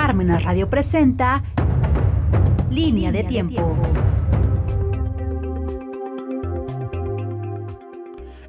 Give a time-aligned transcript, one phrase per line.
[0.00, 1.42] Parmenas Radio presenta
[2.70, 3.76] Línea de Tiempo.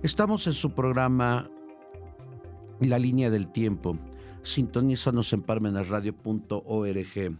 [0.04, 1.50] Estamos en su programa
[2.80, 3.98] La Línea del Tiempo.
[4.44, 7.40] Sintonízanos en parmenasradio.org.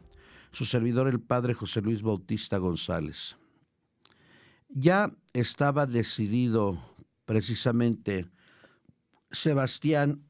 [0.50, 3.38] Su servidor, el padre José Luis Bautista González.
[4.70, 6.82] Ya estaba decidido
[7.26, 8.26] precisamente
[9.30, 10.24] Sebastián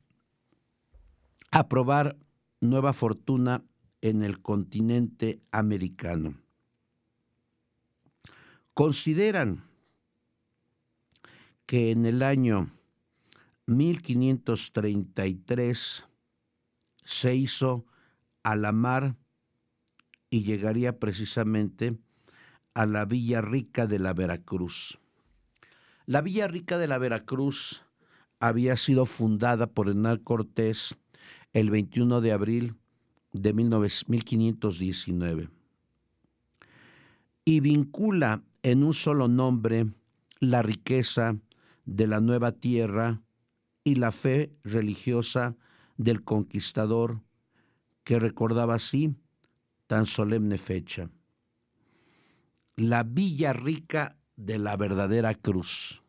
[1.50, 2.18] a probar
[2.60, 3.64] nueva fortuna
[4.02, 6.36] en el continente americano.
[8.74, 9.66] Consideran
[11.66, 12.72] que en el año
[13.68, 16.06] 1533
[17.04, 17.86] se hizo
[18.44, 19.18] a la mar
[20.30, 21.98] y llegaría precisamente
[22.74, 24.98] a la Villa Rica de la Veracruz.
[26.06, 27.84] La Villa Rica de la Veracruz
[28.40, 30.96] había sido fundada por Hernán Cortés
[31.54, 32.79] el 21 de abril
[33.32, 35.50] de 1519
[37.46, 39.88] y vincula en un solo nombre
[40.40, 41.38] la riqueza
[41.86, 43.22] de la nueva tierra
[43.84, 45.56] y la fe religiosa
[45.98, 47.22] del conquistador
[48.04, 49.16] que recordaba así
[49.88, 51.10] tan solemne fecha.
[52.76, 56.04] La Villa Rica de la verdadera cruz.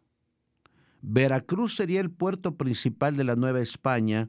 [1.01, 4.29] Veracruz sería el puerto principal de la Nueva España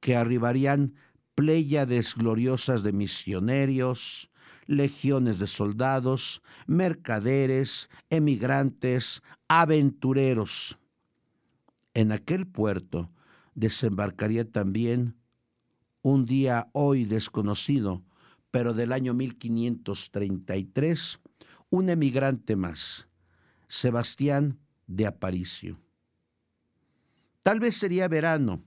[0.00, 0.94] que arribarían
[1.34, 4.30] pléyades gloriosas de misioneros,
[4.66, 10.78] legiones de soldados, mercaderes, emigrantes, aventureros.
[11.92, 13.10] En aquel puerto
[13.54, 15.16] desembarcaría también
[16.02, 18.04] un día hoy desconocido,
[18.50, 21.20] pero del año 1533,
[21.70, 23.08] un emigrante más,
[23.68, 25.80] Sebastián de Aparicio.
[27.42, 28.62] Tal vez sería verano,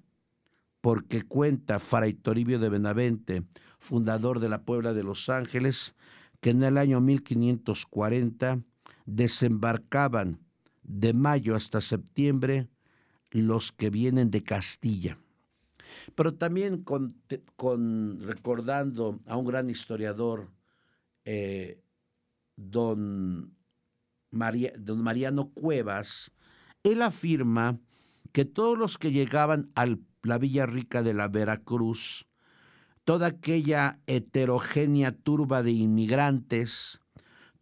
[0.82, 3.44] porque cuenta Fray Toribio de Benavente,
[3.80, 5.96] fundador de la Puebla de Los Ángeles,
[6.40, 8.62] que en el año 1540
[9.06, 10.40] desembarcaban
[10.84, 12.70] de mayo hasta septiembre
[13.32, 15.18] los que vienen de Castilla.
[16.16, 17.16] Pero también con,
[18.22, 20.50] recordando a un gran historiador,
[21.26, 21.82] eh,
[22.56, 23.54] don,
[24.32, 26.32] don Mariano Cuevas,
[26.84, 27.80] él afirma
[28.32, 32.28] que todos los que llegaban al la Villa Rica de la Veracruz,
[33.06, 37.00] toda aquella heterogénea turba de inmigrantes,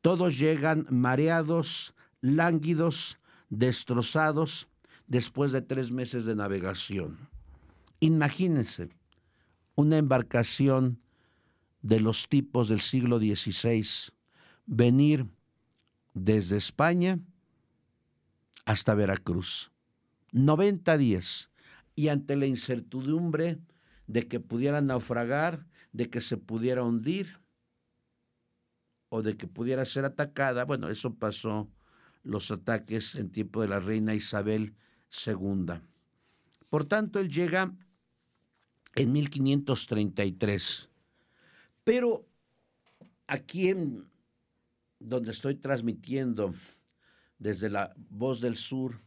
[0.01, 4.67] todos llegan mareados, lánguidos, destrozados
[5.07, 7.29] después de tres meses de navegación.
[7.99, 8.89] Imagínense
[9.75, 10.99] una embarcación
[11.81, 13.85] de los tipos del siglo XVI
[14.65, 15.27] venir
[16.15, 17.19] desde España
[18.65, 19.71] hasta Veracruz.
[20.31, 21.51] 90 días
[21.95, 23.59] y ante la incertidumbre
[24.07, 27.39] de que pudiera naufragar, de que se pudiera hundir
[29.09, 31.69] o de que pudiera ser atacada, bueno, eso pasó
[32.23, 34.75] los ataques en tiempo de la reina Isabel
[35.25, 35.79] II.
[36.69, 37.73] Por tanto, él llega
[38.95, 40.89] en 1533.
[41.83, 42.27] Pero
[43.27, 44.09] aquí en
[44.99, 46.53] donde estoy transmitiendo
[47.37, 49.01] desde la voz del sur,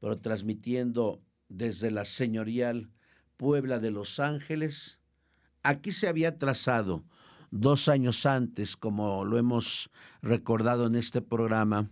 [0.00, 2.90] pero transmitiendo desde la señorial
[3.36, 4.98] Puebla de Los Ángeles.
[5.62, 7.04] Aquí se había trazado
[7.50, 9.90] dos años antes, como lo hemos
[10.22, 11.90] recordado en este programa,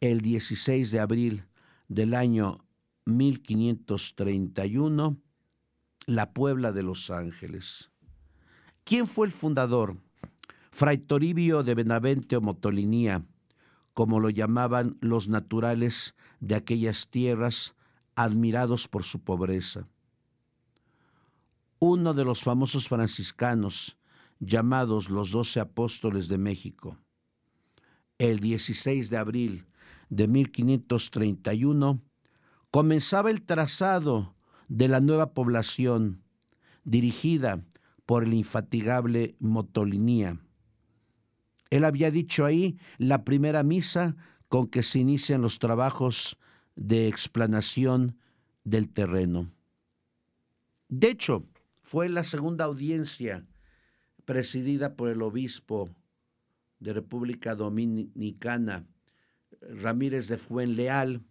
[0.00, 1.44] el 16 de abril
[1.88, 2.64] del año
[3.06, 5.16] 1531,
[6.06, 7.90] la Puebla de Los Ángeles.
[8.84, 9.96] ¿Quién fue el fundador?
[10.70, 13.24] Fray Toribio de Benavente o Motolinía,
[13.94, 17.74] como lo llamaban los naturales de aquellas tierras
[18.14, 19.88] admirados por su pobreza.
[21.78, 23.98] Uno de los famosos franciscanos,
[24.38, 26.98] llamados los doce apóstoles de México,
[28.18, 29.66] el 16 de abril
[30.08, 32.02] de 1531,
[32.70, 34.34] comenzaba el trazado
[34.68, 36.22] de la nueva población
[36.84, 37.64] dirigida
[38.06, 40.40] por el infatigable Motolinía.
[41.70, 44.16] Él había dicho ahí la primera misa
[44.48, 46.38] con que se inician los trabajos
[46.76, 48.16] de explanación
[48.64, 49.50] del terreno.
[50.88, 51.44] De hecho,
[51.82, 53.46] fue la segunda audiencia
[54.24, 55.90] presidida por el obispo
[56.78, 58.86] de República Dominicana,
[59.60, 61.22] Ramírez de Fuenleal,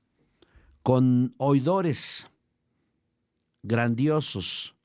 [0.83, 2.27] con oidores
[3.63, 4.75] grandiosos,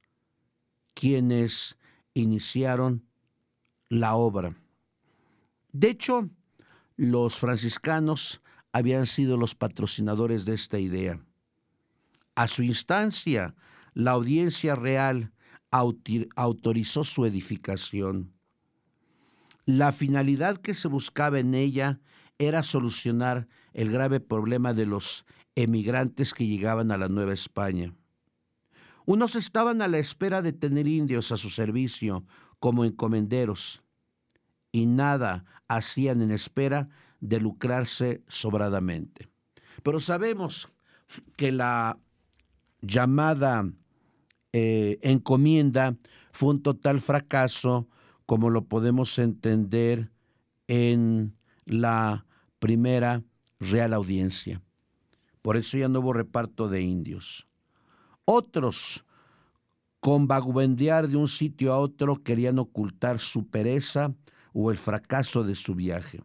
[0.94, 1.78] quienes
[2.14, 3.06] iniciaron
[3.88, 4.56] la obra.
[5.72, 6.30] De hecho,
[6.96, 8.40] los franciscanos
[8.76, 11.18] habían sido los patrocinadores de esta idea.
[12.34, 13.54] A su instancia,
[13.94, 15.32] la audiencia real
[15.70, 18.34] autorizó su edificación.
[19.64, 22.00] La finalidad que se buscaba en ella
[22.38, 25.24] era solucionar el grave problema de los
[25.54, 27.94] emigrantes que llegaban a la Nueva España.
[29.06, 32.26] Unos estaban a la espera de tener indios a su servicio
[32.58, 33.82] como encomenderos
[34.70, 36.90] y nada hacían en espera
[37.20, 39.28] de lucrarse sobradamente.
[39.82, 40.72] Pero sabemos
[41.36, 41.98] que la
[42.80, 43.70] llamada
[44.52, 45.96] eh, encomienda
[46.32, 47.88] fue un total fracaso,
[48.26, 50.10] como lo podemos entender
[50.68, 52.26] en la
[52.58, 53.22] primera
[53.58, 54.62] Real Audiencia.
[55.42, 57.46] Por eso ya no hubo reparto de indios.
[58.24, 59.04] Otros,
[60.00, 64.12] con vagabundear de un sitio a otro, querían ocultar su pereza
[64.52, 66.22] o el fracaso de su viaje.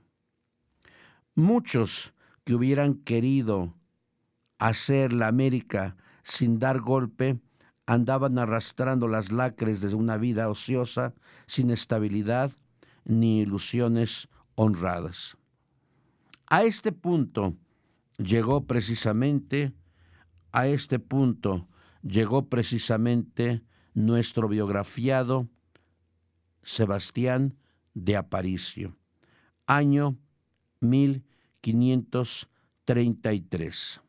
[1.42, 3.74] Muchos que hubieran querido
[4.60, 7.42] hacer la América sin dar golpe,
[7.88, 11.16] andaban arrastrando las lacres de una vida ociosa,
[11.48, 12.52] sin estabilidad
[13.06, 15.36] ni ilusiones honradas.
[16.46, 17.58] A este punto
[18.20, 19.74] llegó precisamente,
[20.52, 21.68] a este punto
[22.04, 23.64] llegó precisamente
[23.96, 25.50] nuestro biografiado
[26.62, 27.58] Sebastián
[27.96, 28.96] de Aparicio,
[29.66, 30.20] año
[31.64, 34.02] 1533.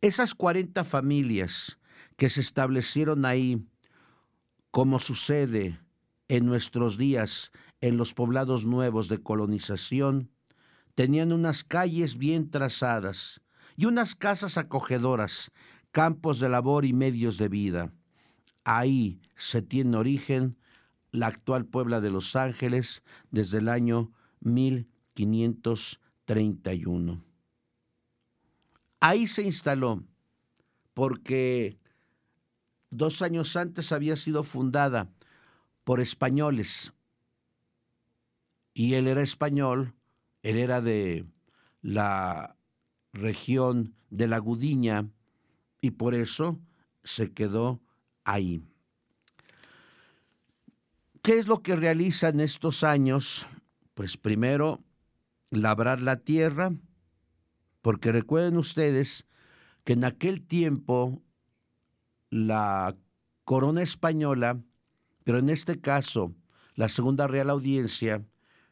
[0.00, 1.78] Esas 40 familias
[2.16, 3.64] que se establecieron ahí,
[4.70, 5.80] como sucede
[6.28, 10.30] en nuestros días en los poblados nuevos de colonización,
[10.94, 13.40] tenían unas calles bien trazadas
[13.76, 15.50] y unas casas acogedoras,
[15.90, 17.92] campos de labor y medios de vida.
[18.64, 20.58] Ahí se tiene origen
[21.14, 27.24] la actual Puebla de Los Ángeles desde el año 1531.
[28.98, 30.02] Ahí se instaló
[30.92, 31.78] porque
[32.90, 35.08] dos años antes había sido fundada
[35.84, 36.92] por españoles
[38.72, 39.94] y él era español,
[40.42, 41.24] él era de
[41.80, 42.56] la
[43.12, 45.08] región de la Gudiña
[45.80, 46.58] y por eso
[47.04, 47.80] se quedó
[48.24, 48.64] ahí.
[51.24, 53.46] ¿Qué es lo que realiza en estos años?
[53.94, 54.84] Pues primero,
[55.48, 56.70] labrar la tierra,
[57.80, 59.24] porque recuerden ustedes
[59.84, 61.22] que en aquel tiempo
[62.28, 62.94] la
[63.46, 64.60] corona española,
[65.24, 66.34] pero en este caso
[66.74, 68.22] la Segunda Real Audiencia,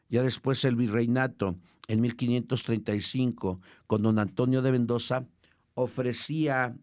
[0.09, 1.57] ya después el virreinato
[1.87, 5.25] en 1535 con don Antonio de Mendoza,
[5.73, 6.77] ofrecía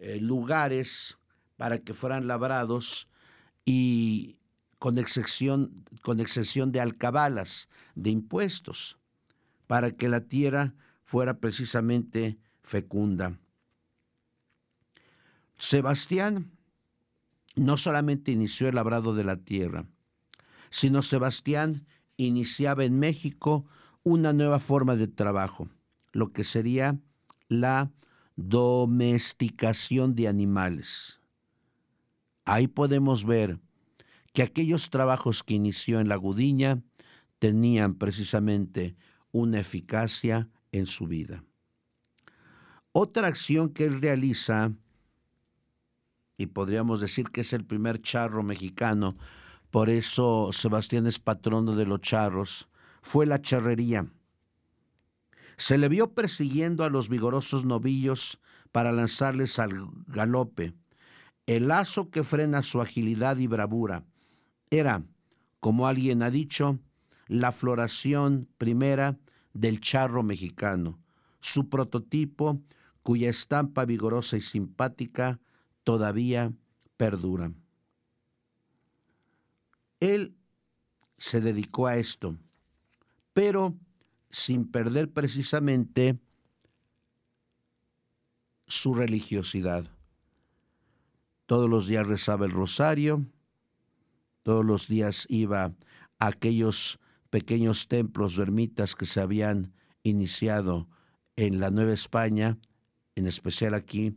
[0.00, 1.16] eh, lugares
[1.56, 3.08] para que fueran labrados
[3.64, 4.39] y
[4.80, 8.98] con excepción, con excepción de alcabalas, de impuestos,
[9.66, 10.74] para que la tierra
[11.04, 13.38] fuera precisamente fecunda.
[15.58, 16.50] Sebastián
[17.56, 19.84] no solamente inició el labrado de la tierra,
[20.70, 21.86] sino Sebastián
[22.16, 23.66] iniciaba en México
[24.02, 25.68] una nueva forma de trabajo,
[26.12, 26.98] lo que sería
[27.48, 27.90] la
[28.34, 31.20] domesticación de animales.
[32.46, 33.60] Ahí podemos ver
[34.32, 36.82] que aquellos trabajos que inició en la Gudiña
[37.38, 38.96] tenían precisamente
[39.32, 41.44] una eficacia en su vida.
[42.92, 44.72] Otra acción que él realiza,
[46.36, 49.16] y podríamos decir que es el primer charro mexicano,
[49.70, 52.68] por eso Sebastián es patrono de los charros,
[53.02, 54.06] fue la charrería.
[55.56, 58.40] Se le vio persiguiendo a los vigorosos novillos
[58.72, 60.74] para lanzarles al galope.
[61.46, 64.04] El lazo que frena su agilidad y bravura
[64.70, 65.04] era,
[65.58, 66.78] como alguien ha dicho,
[67.26, 69.18] la floración primera
[69.52, 70.98] del charro mexicano,
[71.40, 72.60] su prototipo
[73.02, 75.40] cuya estampa vigorosa y simpática
[75.84, 76.52] todavía
[76.96, 77.52] perdura.
[80.00, 80.34] Él
[81.18, 82.36] se dedicó a esto,
[83.32, 83.76] pero
[84.30, 86.18] sin perder precisamente
[88.66, 89.84] su religiosidad.
[91.46, 93.26] Todos los días rezaba el rosario,
[94.42, 95.74] todos los días iba
[96.18, 96.98] a aquellos
[97.30, 100.88] pequeños templos o ermitas que se habían iniciado
[101.36, 102.58] en la Nueva España,
[103.14, 104.16] en especial aquí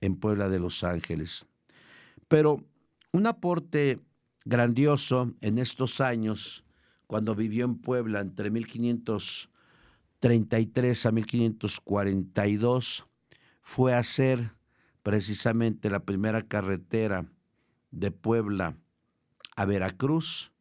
[0.00, 1.46] en Puebla de Los Ángeles.
[2.28, 2.64] Pero
[3.12, 4.00] un aporte
[4.44, 6.64] grandioso en estos años,
[7.06, 13.06] cuando vivió en Puebla entre 1533 a 1542,
[13.62, 14.52] fue hacer
[15.02, 17.24] precisamente la primera carretera
[17.90, 18.76] de Puebla
[19.56, 20.52] a Veracruz,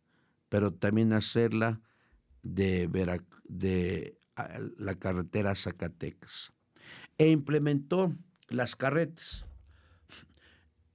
[0.49, 1.81] pero también hacerla
[2.43, 2.87] de,
[3.45, 4.17] de
[4.77, 6.53] la carretera Zacatecas.
[7.17, 8.15] E implementó
[8.49, 9.45] las carretas.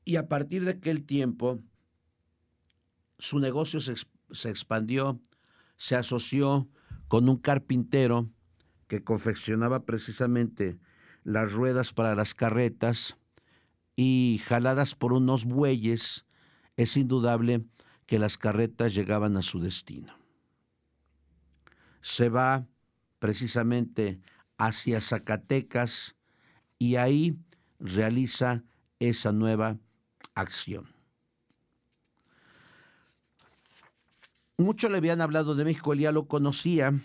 [0.05, 1.61] Y a partir de aquel tiempo,
[3.19, 3.95] su negocio se,
[4.31, 5.21] se expandió,
[5.77, 6.69] se asoció
[7.09, 8.31] con un carpintero
[8.87, 10.79] que confeccionaba precisamente
[11.25, 13.19] las ruedas para las carretas
[13.97, 16.25] y jaladas por unos bueyes,
[16.77, 17.65] es indudable
[18.09, 20.17] que las carretas llegaban a su destino.
[22.01, 22.67] Se va
[23.19, 24.19] precisamente
[24.57, 26.17] hacia Zacatecas
[26.79, 27.37] y ahí
[27.79, 28.65] realiza
[28.99, 29.77] esa nueva
[30.35, 30.87] acción.
[34.57, 36.99] Mucho le habían hablado de México, él ya lo conocía,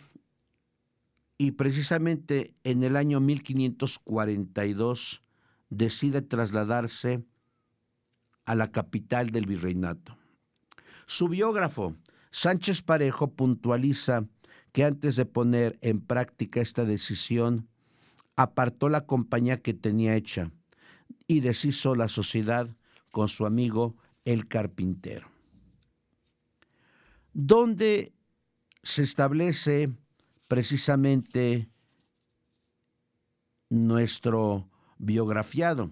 [1.38, 5.22] y precisamente en el año 1542
[5.70, 7.26] decide trasladarse
[8.46, 10.23] a la capital del virreinato.
[11.06, 11.96] Su biógrafo,
[12.32, 14.26] Sánchez Parejo, puntualiza
[14.72, 17.68] que antes de poner en práctica esta decisión,
[18.36, 20.52] apartó la compañía que tenía hecha
[21.28, 22.68] y deshizo la sociedad
[23.12, 23.96] con su amigo
[24.26, 25.28] el carpintero.
[27.34, 28.14] Donde
[28.82, 29.92] se establece
[30.48, 31.70] precisamente
[33.70, 35.92] nuestro biografiado.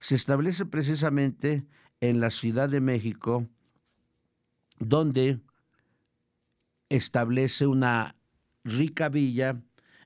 [0.00, 1.66] Se establece precisamente
[2.00, 3.48] en la Ciudad de México,
[4.78, 5.40] donde
[6.88, 8.16] establece una
[8.64, 9.60] rica villa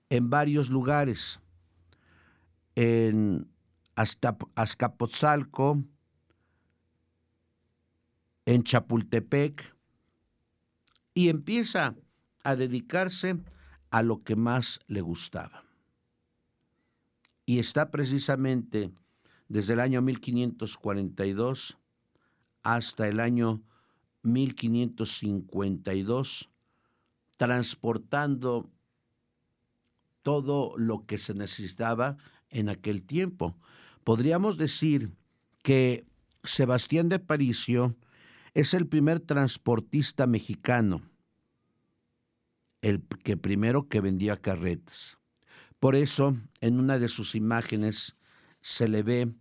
[0.08, 1.40] en varios lugares,
[2.74, 3.50] en
[3.94, 5.84] Azcapotzalco,
[8.46, 9.76] en Chapultepec,
[11.14, 11.94] y empieza
[12.44, 13.38] a dedicarse
[13.90, 15.64] a lo que más le gustaba.
[17.44, 18.92] Y está precisamente
[19.48, 21.76] desde el año 1542
[22.62, 23.62] hasta el año
[24.22, 26.50] 1552
[27.36, 28.70] transportando
[30.22, 32.16] todo lo que se necesitaba
[32.50, 33.56] en aquel tiempo.
[34.04, 35.12] Podríamos decir
[35.62, 36.04] que
[36.44, 37.96] Sebastián de Paricio
[38.54, 41.02] es el primer transportista mexicano,
[42.82, 45.18] el que primero que vendía carretas.
[45.78, 48.16] Por eso, en una de sus imágenes
[48.60, 49.32] se le ve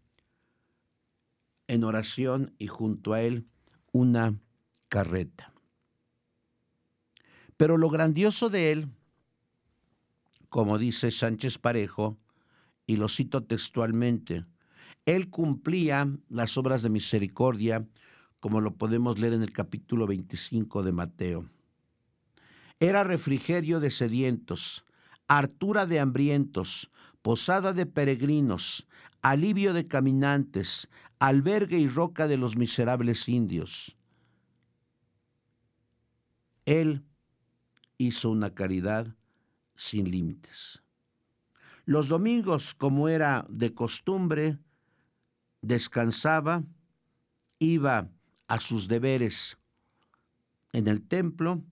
[1.68, 3.48] en oración y junto a él
[3.92, 4.40] una
[4.89, 5.53] carreta.
[7.55, 8.89] Pero lo grandioso de él,
[10.50, 12.17] como dice Sánchez Parejo,
[12.86, 14.46] y lo cito textualmente,
[15.05, 17.88] él cumplía las obras de misericordia,
[18.39, 21.46] como lo podemos leer en el capítulo 25 de Mateo.
[22.79, 24.86] Era refrigerio de sedientos,
[25.27, 26.91] hartura de hambrientos,
[27.22, 28.88] posada de peregrinos,
[29.22, 33.99] alivio de caminantes, albergue y roca de los miserables indios.
[36.70, 37.04] Él
[37.98, 39.16] hizo una caridad
[39.76, 40.84] sin límites.
[41.86, 44.60] Los domingos, como era de costumbre,
[45.64, 46.64] descansaba,
[47.58, 48.12] iba
[48.48, 49.58] a sus deberes
[50.72, 51.64] en el templo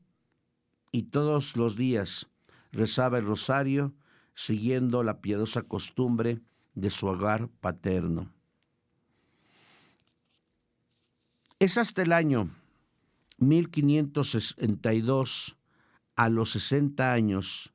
[0.92, 2.26] y todos los días
[2.72, 3.94] rezaba el rosario
[4.34, 6.42] siguiendo la piadosa costumbre
[6.74, 8.34] de su hogar paterno.
[11.60, 12.50] Es hasta el año
[13.38, 15.58] 1562
[16.16, 17.74] a los 60 años,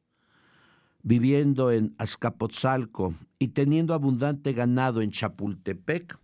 [1.02, 6.18] viviendo en Azcapotzalco y teniendo abundante ganado en Chapultepec,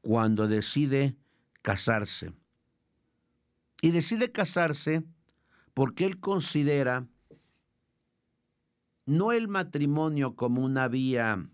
[0.00, 1.16] cuando decide
[1.62, 2.32] casarse.
[3.80, 5.04] Y decide casarse
[5.72, 7.06] porque él considera
[9.06, 11.48] no el matrimonio como una vía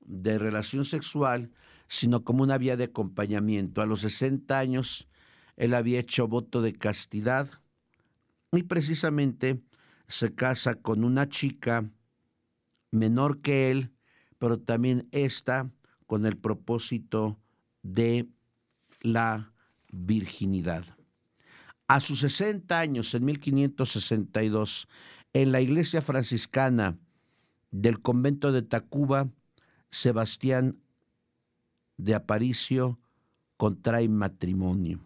[0.00, 1.50] de relación sexual,
[1.88, 3.80] sino como una vía de acompañamiento.
[3.80, 5.08] A los 60 años,
[5.56, 7.48] él había hecho voto de castidad
[8.52, 9.62] y precisamente
[10.08, 11.90] se casa con una chica
[12.90, 13.92] menor que él,
[14.38, 15.70] pero también esta
[16.06, 17.38] con el propósito
[17.82, 18.28] de
[19.00, 19.52] la
[19.90, 20.84] virginidad.
[21.86, 24.88] A sus 60 años, en 1562,
[25.32, 26.98] en la iglesia franciscana
[27.70, 29.28] del convento de Tacuba,
[29.90, 30.78] Sebastián
[31.96, 32.98] de Aparicio
[33.56, 35.04] contrae matrimonio.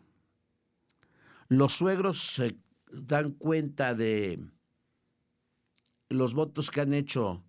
[1.49, 2.59] Los suegros se
[2.93, 4.39] dan cuenta de
[6.11, 7.43] los votos que han hecho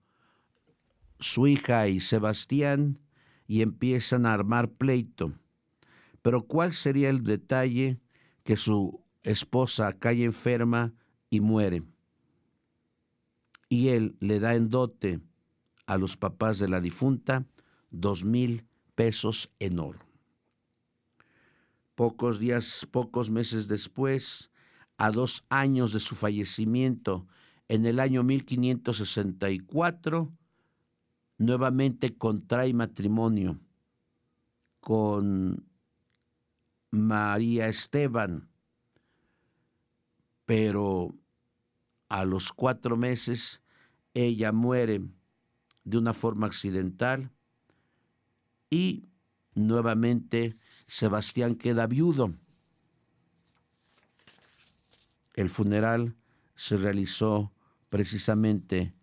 [1.19, 2.99] su hija y Sebastián
[3.45, 5.33] y empiezan a armar pleito.
[6.21, 7.99] Pero ¿cuál sería el detalle
[8.43, 10.93] que su esposa cae enferma
[11.29, 11.83] y muere?
[13.67, 15.19] Y él le da en dote
[15.87, 17.45] a los papás de la difunta
[17.89, 18.65] dos mil
[18.95, 20.08] pesos en oro.
[21.99, 24.51] Pocos días, pocos meses después,
[24.97, 27.27] a dos años de su fallecimiento,
[27.67, 30.31] en el año 1564,
[31.39, 33.59] nuevamente contrae matrimonio
[34.79, 35.67] con
[36.89, 38.47] María Esteban,
[40.45, 41.13] pero
[42.07, 43.61] a los cuatro meses
[44.13, 45.01] ella muere
[45.83, 47.33] de una forma accidental
[48.69, 49.03] y
[49.53, 50.55] nuevamente
[50.89, 52.33] Sebastián queda viudo.
[55.35, 56.15] El funeral
[56.55, 57.51] se realizó
[57.89, 58.95] precisamente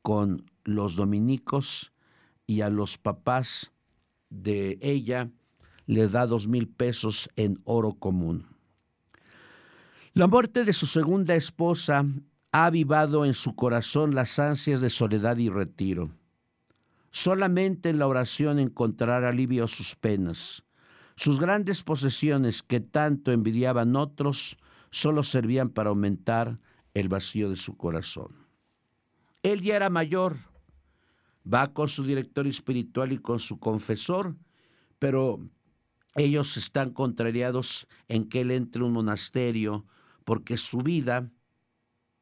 [0.00, 1.92] con los dominicos
[2.46, 3.70] y a los papás
[4.30, 5.30] de ella
[5.84, 8.46] le da dos mil pesos en oro común.
[10.14, 12.06] La muerte de su segunda esposa
[12.50, 16.10] ha avivado en su corazón las ansias de soledad y retiro.
[17.10, 20.65] Solamente en la oración encontrará alivio a sus penas.
[21.16, 24.58] Sus grandes posesiones que tanto envidiaban otros
[24.90, 26.60] solo servían para aumentar
[26.92, 28.46] el vacío de su corazón.
[29.42, 30.36] Él ya era mayor,
[31.50, 34.36] va con su director espiritual y con su confesor,
[34.98, 35.40] pero
[36.16, 39.86] ellos están contrariados en que él entre un monasterio
[40.24, 41.30] porque su vida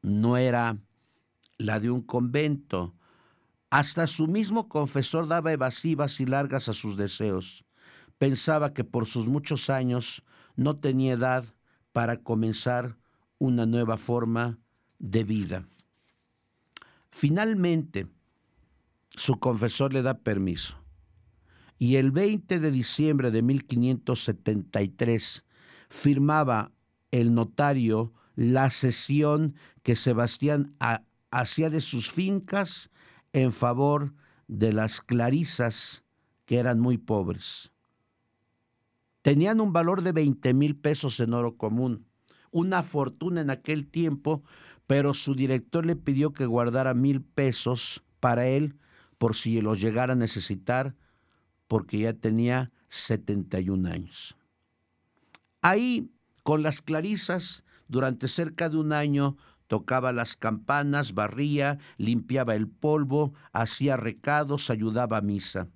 [0.01, 0.77] no era
[1.57, 2.95] la de un convento.
[3.69, 7.64] Hasta su mismo confesor daba evasivas y largas a sus deseos.
[8.17, 10.23] Pensaba que por sus muchos años
[10.55, 11.45] no tenía edad
[11.91, 12.97] para comenzar
[13.37, 14.59] una nueva forma
[14.99, 15.67] de vida.
[17.09, 18.07] Finalmente,
[19.15, 20.77] su confesor le da permiso.
[21.77, 25.45] Y el 20 de diciembre de 1573
[25.89, 26.71] firmaba
[27.11, 30.75] el notario la cesión que Sebastián
[31.31, 32.89] hacía de sus fincas
[33.33, 34.13] en favor
[34.47, 36.03] de las clarisas
[36.45, 37.71] que eran muy pobres.
[39.25, 42.05] Tenían un valor de 20 mil pesos en oro común,
[42.51, 44.43] una fortuna en aquel tiempo,
[44.85, 48.77] pero su director le pidió que guardara mil pesos para él
[49.17, 50.95] por si los llegara a necesitar,
[51.67, 54.37] porque ya tenía 71 años.
[55.63, 56.11] Ahí,
[56.43, 63.33] con las clarisas, durante cerca de un año, tocaba las campanas, barría, limpiaba el polvo,
[63.53, 65.67] hacía recados, ayudaba a misa.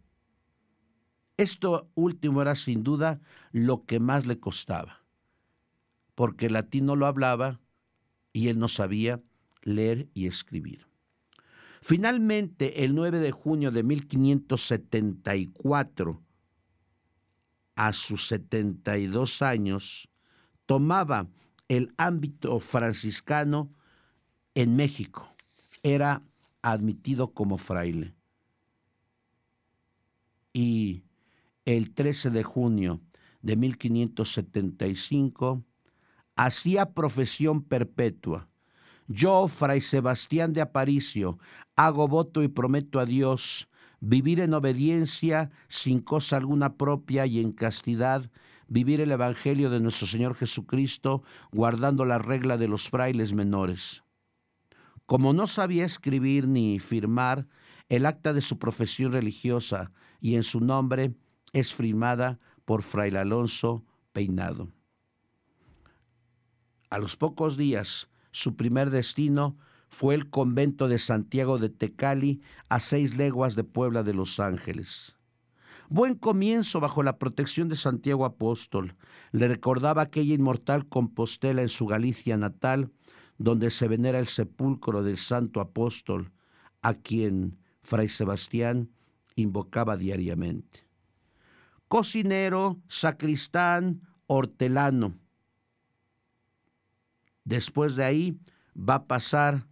[1.39, 3.21] Esto último era sin duda
[3.54, 5.06] lo que más le costaba,
[6.13, 7.62] porque el latín no lo hablaba
[8.34, 9.23] y él no sabía
[9.62, 10.86] leer y escribir.
[11.82, 16.21] Finalmente, el 9 de junio de 1574,
[17.75, 20.10] a sus 72 años,
[20.65, 21.30] tomaba
[21.69, 23.73] el ámbito franciscano
[24.56, 25.34] en México.
[25.84, 26.21] Era
[26.62, 28.13] admitido como fraile.
[30.52, 31.06] Y
[31.77, 32.99] el 13 de junio
[33.43, 35.63] de 1575
[36.36, 38.49] hacía profesión perpetua.
[39.08, 41.38] Yo, Fray Sebastián de Aparicio,
[41.75, 47.51] hago voto y prometo a Dios vivir en obediencia sin cosa alguna propia y en
[47.51, 48.32] castidad,
[48.67, 54.03] vivir el Evangelio de nuestro Señor Jesucristo, guardando la regla de los frailes menores.
[55.05, 57.45] Como no sabía escribir ni firmar
[57.89, 61.13] el acta de su profesión religiosa y en su nombre
[61.53, 64.71] es firmada por Fray Alonso Peinado.
[66.89, 69.57] A los pocos días, su primer destino
[69.89, 75.15] fue el convento de Santiago de Tecali, a seis leguas de Puebla de Los Ángeles.
[75.89, 78.95] Buen comienzo bajo la protección de Santiago Apóstol.
[79.31, 82.91] Le recordaba aquella inmortal Compostela en su Galicia natal,
[83.39, 86.31] donde se venera el sepulcro del santo apóstol,
[86.83, 88.91] a quien Fray Sebastián
[89.35, 90.88] invocaba diariamente.
[91.89, 95.17] Cocinero, sacristán, hortelano.
[97.43, 98.39] Después de ahí
[98.78, 99.67] va a pasar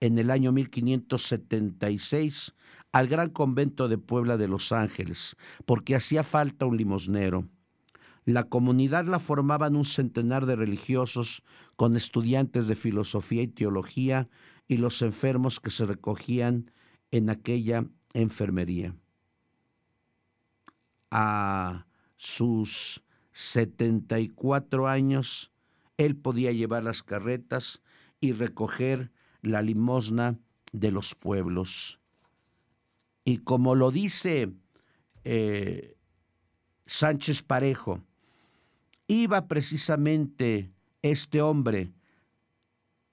[0.00, 2.52] en el año 1576
[2.92, 7.48] al gran convento de Puebla de Los Ángeles, porque hacía falta un limosnero.
[8.26, 11.42] La comunidad la formaban un centenar de religiosos
[11.76, 14.28] con estudiantes de filosofía y teología
[14.68, 16.70] y los enfermos que se recogían
[17.10, 18.94] en aquella enfermería.
[21.16, 25.52] A sus 74 años,
[25.96, 27.82] él podía llevar las carretas
[28.18, 30.40] y recoger la limosna
[30.72, 32.00] de los pueblos.
[33.24, 34.52] Y como lo dice
[35.22, 35.96] eh,
[36.84, 38.02] Sánchez Parejo,
[39.06, 40.72] iba precisamente
[41.02, 41.92] este hombre,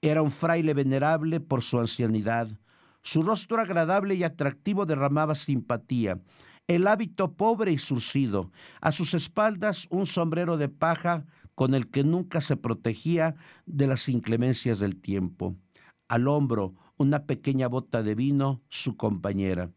[0.02, 2.50] era un fraile venerable por su ancianidad,
[3.04, 6.20] su rostro agradable y atractivo derramaba simpatía,
[6.68, 12.04] el hábito pobre y surcido, a sus espaldas un sombrero de paja con el que
[12.04, 15.56] nunca se protegía de las inclemencias del tiempo.
[16.08, 19.72] Al hombro una pequeña bota de vino, su compañera.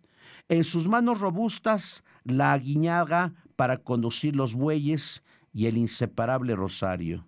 [0.49, 7.27] En sus manos robustas la aguiñaga para conducir los bueyes y el inseparable rosario,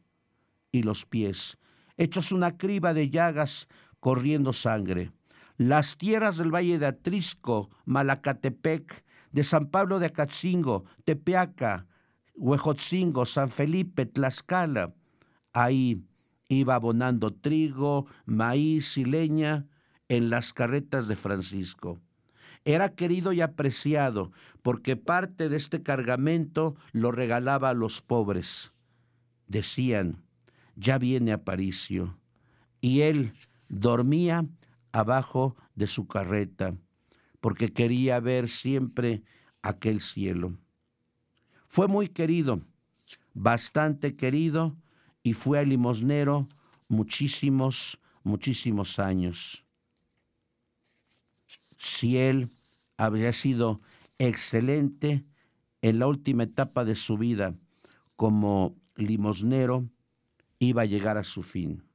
[0.72, 1.58] y los pies,
[1.96, 3.68] hechos una criba de llagas
[4.00, 5.12] corriendo sangre.
[5.56, 9.04] Las tierras del valle de Atrisco, Malacatepec,
[9.36, 11.86] de San Pablo de Acatzingo, Tepeaca,
[12.36, 14.94] Huejotzingo, San Felipe, Tlaxcala.
[15.52, 16.06] Ahí
[16.48, 19.66] iba abonando trigo, maíz y leña
[20.08, 22.00] en las carretas de Francisco.
[22.64, 28.72] Era querido y apreciado porque parte de este cargamento lo regalaba a los pobres.
[29.48, 30.24] Decían,
[30.76, 32.18] ya viene Aparicio.
[32.80, 33.34] Y él
[33.68, 34.46] dormía
[34.92, 36.74] abajo de su carreta
[37.46, 39.22] porque quería ver siempre
[39.62, 40.58] aquel cielo.
[41.68, 42.60] Fue muy querido,
[43.34, 44.76] bastante querido,
[45.22, 46.48] y fue limosnero
[46.88, 49.64] muchísimos, muchísimos años.
[51.76, 52.50] Si él
[52.96, 53.80] había sido
[54.18, 55.24] excelente
[55.82, 57.54] en la última etapa de su vida
[58.16, 59.88] como limosnero,
[60.58, 61.85] iba a llegar a su fin.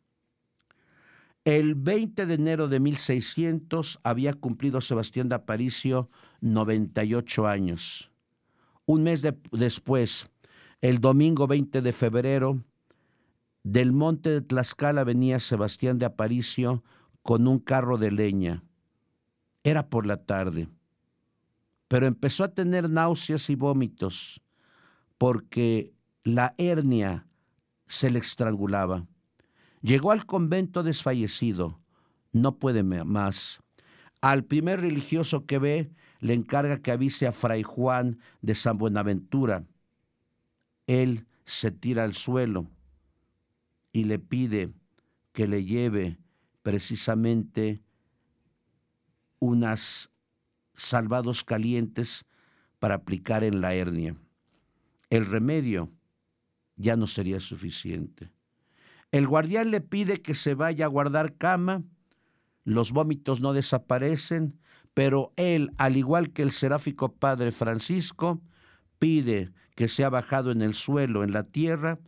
[1.44, 8.12] El 20 de enero de 1600 había cumplido Sebastián de Aparicio 98 años.
[8.86, 10.30] Un mes después,
[10.82, 12.64] el domingo 20 de febrero,
[13.64, 16.84] del monte de Tlaxcala venía Sebastián de Aparicio
[17.24, 18.64] con un carro de leña.
[19.64, 20.70] Era por la tarde,
[21.88, 24.44] pero empezó a tener náuseas y vómitos
[25.18, 25.92] porque
[26.24, 27.28] la hernia
[27.88, 29.08] se le estrangulaba.
[29.82, 31.80] Llegó al convento desfallecido,
[32.32, 33.60] no puede más.
[34.22, 39.66] Al primer religioso que ve, le encarga que avise a Fray Juan de San Buenaventura.
[40.86, 42.68] Él se tira al suelo
[43.92, 44.72] y le pide
[45.34, 46.20] que le lleve
[46.62, 47.82] precisamente
[49.40, 50.12] unas
[50.76, 52.26] salvados calientes
[52.78, 54.16] para aplicar en la hernia.
[55.10, 55.92] El remedio
[56.76, 58.32] ya no sería suficiente.
[59.12, 61.84] El guardián le pide que se vaya a guardar cama,
[62.64, 64.60] los vómitos no desaparecen,
[64.94, 68.42] pero él, al igual que el seráfico padre Francisco,
[69.00, 72.00] pide que sea bajado en el suelo, en la tierra,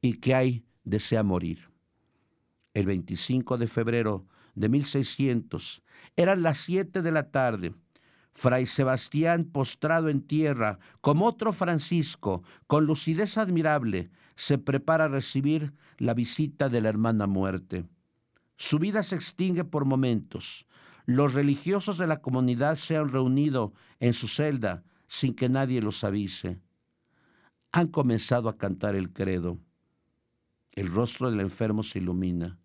[0.00, 1.70] y que hay desea morir.
[2.72, 5.82] El 25 de febrero de 1600,
[6.16, 7.74] eran las siete de la tarde,
[8.32, 15.72] Fray Sebastián, postrado en tierra, como otro Francisco, con lucidez admirable, se prepara a recibir
[15.98, 17.86] la visita de la hermana muerte.
[18.56, 20.66] Su vida se extingue por momentos.
[21.06, 26.02] Los religiosos de la comunidad se han reunido en su celda sin que nadie los
[26.04, 26.60] avise.
[27.72, 29.58] Han comenzado a cantar el credo.
[30.72, 32.58] El rostro del enfermo se ilumina.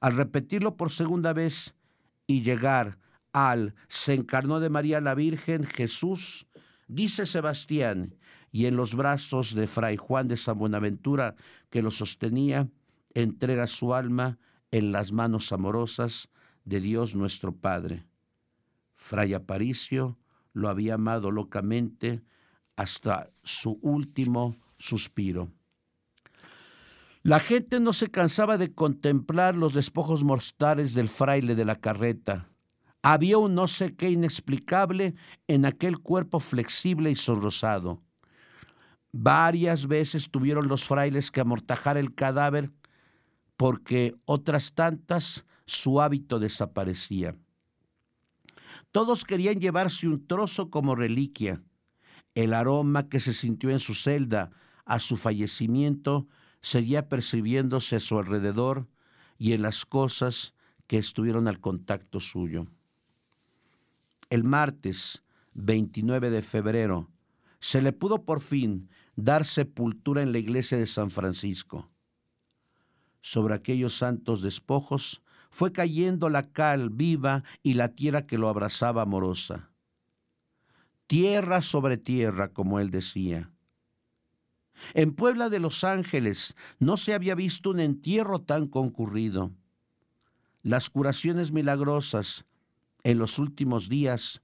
[0.00, 1.74] Al repetirlo por segunda vez
[2.26, 2.98] y llegar
[3.32, 6.46] al se encarnó de María la Virgen Jesús,
[6.88, 8.16] dice Sebastián,
[8.52, 11.34] y en los brazos de Fray Juan de San Buenaventura,
[11.70, 12.68] que lo sostenía,
[13.14, 14.38] entrega su alma
[14.70, 16.28] en las manos amorosas
[16.64, 18.04] de Dios nuestro Padre.
[18.94, 20.18] Fray Aparicio
[20.52, 22.22] lo había amado locamente
[22.76, 25.50] hasta su último suspiro.
[27.22, 32.48] La gente no se cansaba de contemplar los despojos mortales del fraile de la carreta.
[33.00, 35.14] Había un no sé qué inexplicable
[35.46, 38.02] en aquel cuerpo flexible y sonrosado.
[39.12, 42.70] Varias veces tuvieron los frailes que amortajar el cadáver
[43.56, 47.34] porque otras tantas su hábito desaparecía.
[48.90, 51.62] Todos querían llevarse un trozo como reliquia.
[52.34, 54.50] El aroma que se sintió en su celda
[54.84, 56.26] a su fallecimiento
[56.62, 58.88] seguía percibiéndose a su alrededor
[59.38, 60.54] y en las cosas
[60.86, 62.66] que estuvieron al contacto suyo.
[64.30, 65.22] El martes
[65.54, 67.10] 29 de febrero
[67.60, 71.90] se le pudo por fin dar sepultura en la iglesia de San Francisco.
[73.20, 79.02] Sobre aquellos santos despojos fue cayendo la cal viva y la tierra que lo abrazaba
[79.02, 79.70] amorosa.
[81.06, 83.52] Tierra sobre tierra, como él decía.
[84.94, 89.52] En Puebla de Los Ángeles no se había visto un entierro tan concurrido.
[90.62, 92.46] Las curaciones milagrosas
[93.04, 94.42] en los últimos días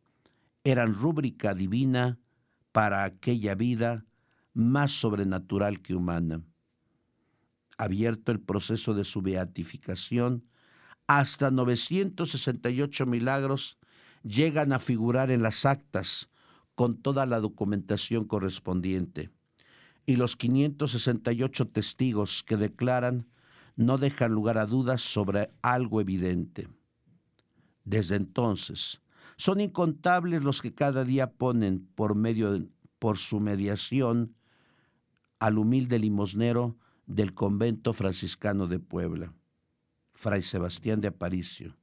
[0.62, 2.18] eran rúbrica divina
[2.72, 4.04] para aquella vida
[4.58, 6.42] más sobrenatural que humana.
[7.76, 10.44] Abierto el proceso de su beatificación,
[11.06, 13.78] hasta 968 milagros
[14.24, 16.28] llegan a figurar en las actas
[16.74, 19.30] con toda la documentación correspondiente.
[20.06, 23.28] Y los 568 testigos que declaran
[23.76, 26.68] no dejan lugar a dudas sobre algo evidente.
[27.84, 29.02] Desde entonces,
[29.36, 32.68] son incontables los que cada día ponen por medio de
[32.98, 34.34] por su mediación
[35.38, 39.32] al humilde limosnero del convento franciscano de Puebla,
[40.12, 41.76] Fray Sebastián de Aparicio,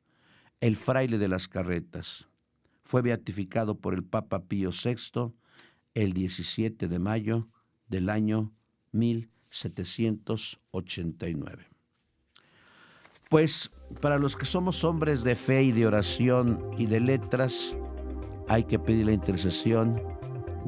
[0.61, 2.27] el fraile de las carretas.
[2.81, 5.33] Fue beatificado por el Papa Pío VI
[5.95, 7.47] el 17 de mayo
[7.87, 8.53] del año
[8.91, 11.67] 1789.
[13.29, 17.75] Pues para los que somos hombres de fe y de oración y de letras,
[18.47, 19.99] hay que pedir la intercesión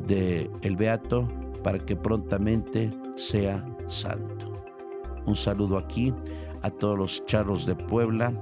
[0.07, 1.31] de el Beato
[1.63, 4.61] para que prontamente sea santo.
[5.25, 6.13] Un saludo aquí
[6.61, 8.33] a todos los charros de Puebla,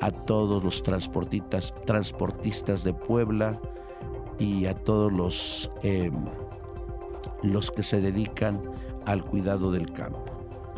[0.00, 3.60] a todos los transportistas, transportistas de Puebla
[4.38, 6.10] y a todos los, eh,
[7.42, 8.60] los que se dedican
[9.06, 10.32] al cuidado del campo.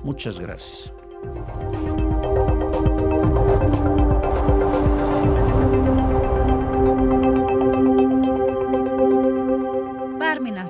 [0.05, 0.93] Muchas gracias.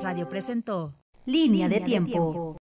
[0.03, 2.55] Radio presentó Línea de tiempo.